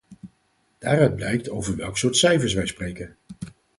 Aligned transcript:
Daaruit 0.79 1.15
blijkt 1.15 1.49
over 1.49 1.75
welk 1.75 1.97
soort 1.97 2.15
cijfers 2.17 2.53
wij 2.53 2.65
spreken. 2.67 3.15